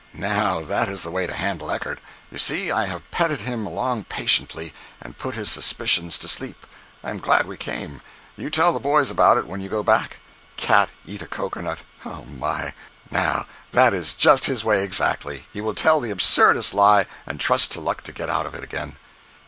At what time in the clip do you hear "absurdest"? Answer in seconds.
16.09-16.73